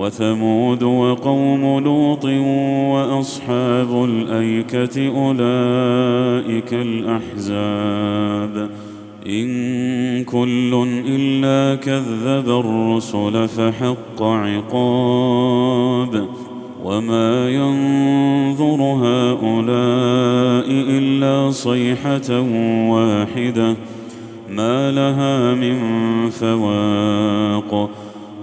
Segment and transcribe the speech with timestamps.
[0.00, 2.24] وثمود وقوم لوط
[2.94, 8.70] وأصحاب الأيكة أولئك الأحزاب.
[9.26, 16.28] إن كل إلا كذب الرسل فحق عقاب.
[16.84, 22.40] وما ينظر هؤلاء إلا صيحة
[22.90, 23.76] واحدة.
[24.50, 25.76] ما لها من
[26.30, 27.90] فواق.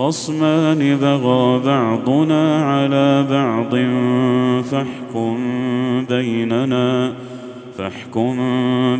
[0.00, 3.74] خصمان بغى بعضنا على بعض
[4.64, 5.36] فاحكم
[6.08, 7.12] بيننا
[7.78, 8.36] فاحكم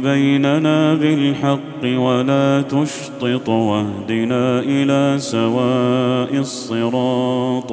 [0.02, 7.72] بيننا بالحق ولا تشطط واهدنا إلى سواء الصراط.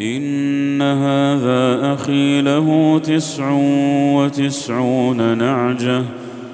[0.00, 3.50] إن هذا أخي له تسع
[4.14, 6.02] وتسعون نعجة.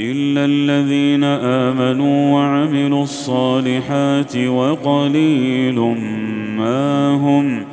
[0.00, 5.78] الا الذين امنوا وعملوا الصالحات وقليل
[6.56, 7.64] ما هم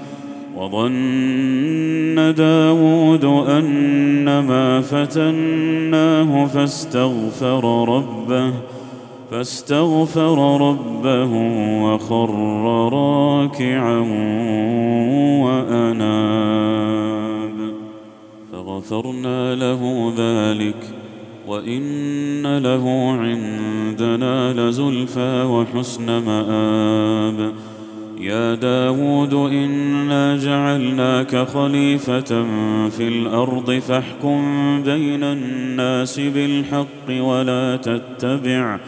[0.55, 8.53] وظن داود انما فتناه فاستغفر ربه
[9.31, 11.33] فاستغفر ربه
[11.83, 12.29] وخر
[12.93, 13.99] راكعا
[15.43, 17.57] واناب
[18.51, 21.06] فغفرنا له ذلك
[21.47, 27.53] وان له عندنا لزلفى وحسن مآب
[28.19, 32.45] يا داود إنا جعلناك خليفة
[32.89, 34.41] في الأرض فاحكم
[34.85, 38.79] بين الناس بالحق ولا تتبع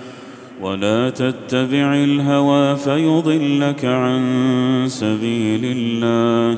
[0.62, 4.22] ولا تتبع الهوى فيضلك عن
[4.88, 6.58] سبيل الله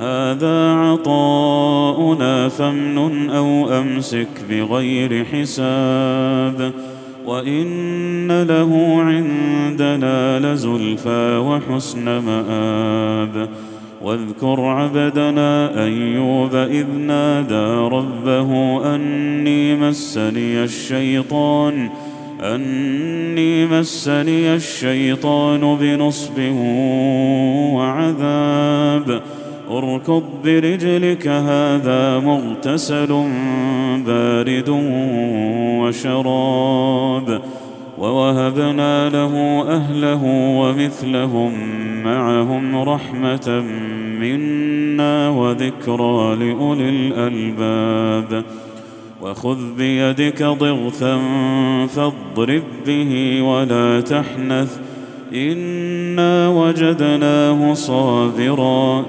[0.00, 6.72] هذا عطاؤنا فامنن أو أمسك بغير حساب
[7.26, 13.48] وإن له عندنا لزلفى وحسن مآب
[14.02, 21.90] واذكر عبدنا أيوب إذ نادى ربه أني مسني الشيطان
[22.42, 26.38] أني مسني الشيطان بنصب
[27.74, 29.22] وعذاب
[29.70, 33.24] اركض برجلك هذا مغتسل
[34.06, 34.68] بارد
[35.80, 37.40] وشراب.
[37.98, 40.24] ووهبنا له أهله
[40.60, 41.52] ومثلهم
[42.04, 43.62] معهم رحمة
[44.20, 48.44] منا وذكرى لأولي الألباب.
[49.22, 51.18] وخذ بيدك ضغثا
[51.86, 54.78] فاضرب به ولا تحنث
[55.34, 59.04] إنا وجدناه صابرا.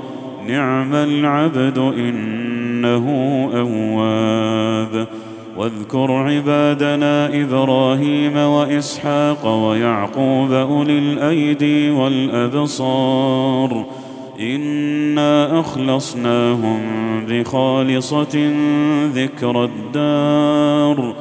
[0.48, 3.06] نعم العبد إنه
[3.54, 5.08] أواب.
[5.58, 13.86] واذكر عبادنا إبراهيم وإسحاق ويعقوب أولي الأيدي والأبصار.
[14.40, 16.80] إنا أخلصناهم
[17.30, 18.52] بخالصة
[19.14, 21.14] ذكر الدار.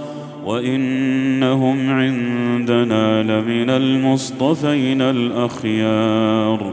[0.46, 6.72] وإنهم عندنا لمن المصطفين الأخيار.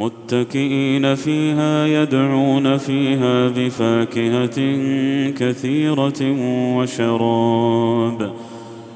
[0.00, 4.58] متكئين فيها يدعون فيها بفاكهة
[5.30, 6.36] كثيرة
[6.76, 8.32] وشراب.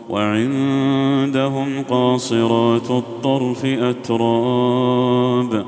[0.08, 5.64] وعندهم قاصرات الطرف أتراب.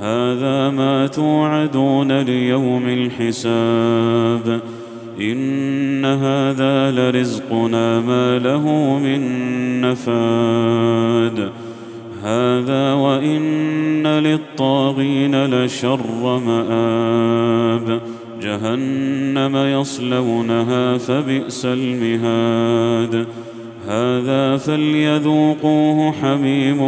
[0.00, 4.60] هذا ما توعدون ليوم الحساب.
[5.20, 9.20] إن هذا لرزقنا ما له من
[9.80, 11.67] نفاد.
[12.28, 18.00] هذا وإن للطاغين لشر مآب.
[18.42, 23.26] جهنم يصلونها فبئس المهاد.
[23.86, 26.82] هذا فليذوقوه حميم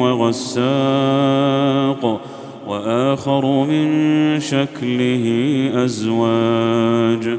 [0.00, 0.64] وغساق
[2.68, 3.86] وآخر من
[4.40, 5.24] شكله
[5.84, 7.38] أزواج.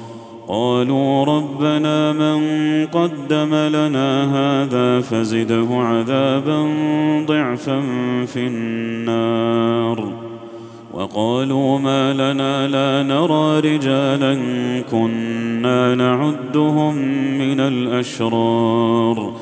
[0.51, 2.41] قالوا ربنا من
[2.85, 6.67] قدم لنا هذا فزده عذابا
[7.25, 7.81] ضعفا
[8.25, 10.13] في النار.
[10.93, 14.39] وقالوا ما لنا لا نرى رجالا
[14.91, 16.95] كنا نعدهم
[17.37, 19.33] من الأشرار.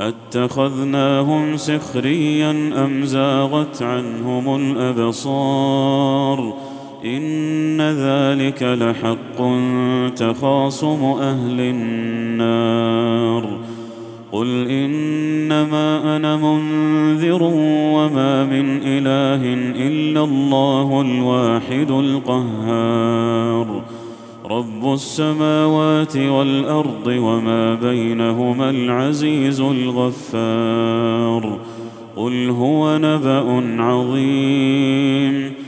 [0.00, 2.50] أتخذناهم سخريا
[2.84, 6.54] أم زاغت عنهم الأبصار؟
[7.04, 9.44] إن ذلك لحق
[10.16, 13.48] تخاصم أهل النار.
[14.32, 17.42] قل إنما أنا منذر
[17.94, 19.54] وما من إله
[19.88, 23.82] إلا الله الواحد القهار.
[24.50, 31.58] رب السماوات والأرض وما بينهما العزيز الغفار.
[32.16, 35.67] قل هو نبأ عظيم.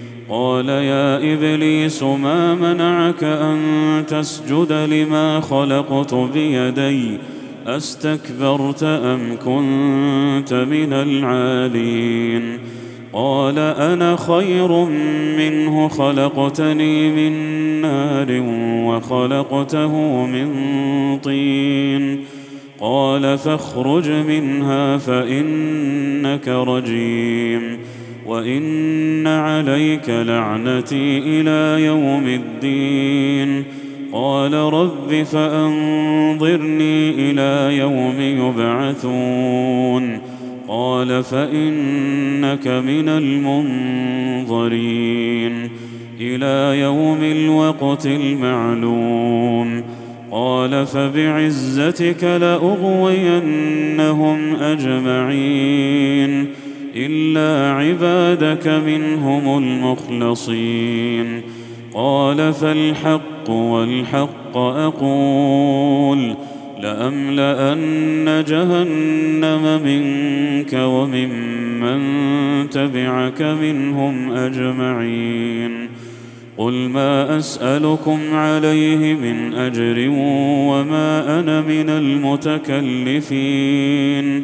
[0.31, 3.59] قال يا إبليس ما منعك أن
[4.07, 7.17] تسجد لما خلقت بيدي؟
[7.67, 12.59] أستكبرت أم كنت من العالين؟
[13.13, 14.85] قال أنا خير
[15.37, 17.31] منه خلقتني من
[17.81, 18.43] نار
[18.85, 20.49] وخلقته من
[21.23, 22.19] طين.
[22.79, 27.77] قال فاخرج منها فإنك رجيم.
[28.25, 33.63] وان عليك لعنتي إلى يوم الدين
[34.13, 40.19] قال رب فانظرني إلى يوم يبعثون
[40.67, 43.09] قال فانك من
[44.49, 45.69] المنظرين
[46.19, 49.83] إلى يوم الوقت المعلوم
[50.31, 53.35] قال فبعزتك لاغوينهم
[54.55, 56.47] اجمعين
[56.95, 61.41] إلا عبادك منهم المخلصين.
[61.93, 66.35] قال فالحق والحق أقول
[66.81, 71.99] لأملأن جهنم منك وممن
[72.69, 75.89] تبعك منهم أجمعين.
[76.57, 80.09] قل ما أسألكم عليه من أجر
[80.69, 84.43] وما أنا من المتكلفين.